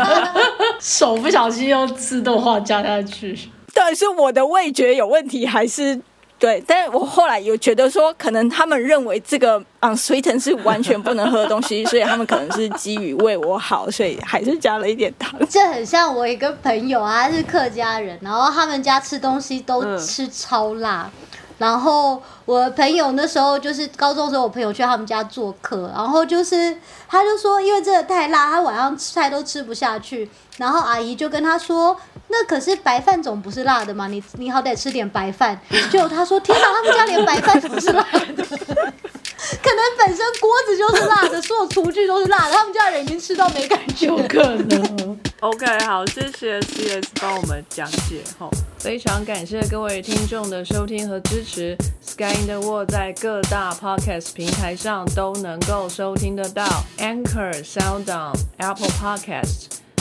[0.80, 3.38] 手不小心用自动化加下去，
[3.74, 6.00] 到底是我的味觉有问题，还是
[6.38, 6.62] 对？
[6.66, 15.38] 但是我后来有觉得说，可能他们认为这个 unsweetened 是完全不能喝的东西， 所以他们可能是基于为我好，所以还是加了一点糖。
[15.48, 21.10] 这很像我一个朋友啊，他是客家人，然后他们家吃东西都吃超辣。
[21.58, 26.74] 然后我朋友那时候就是高中时候，我朋友去他们家做客，然后就是
[27.06, 30.26] 他就说，因为真的太辣，他晚上菜都吃不下去。
[30.56, 31.94] 然后阿姨就跟他说
[32.30, 35.60] ：“那可是白饭总不是辣的嘛，你你好歹吃点白饭。”
[35.90, 45.18] 就他说：“天哪，他们家连白饭都是辣的，可能本身锅子就是辣的，所有厨具都是辣的，他们家人已经吃到没感觉。”有可能。
[45.40, 51.76] OK，好，谢谢 CS 帮我们讲解吼，非常感谢各位听众的收听和支持。
[52.02, 56.64] Sky in the World 在各大 Podcast 平台上都能够收听得到
[56.98, 59.78] ，Anchor、SoundOn、Apple Podcast。